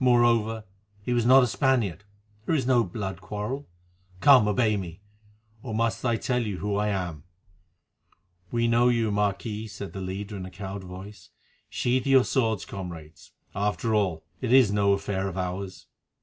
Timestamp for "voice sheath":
10.84-12.06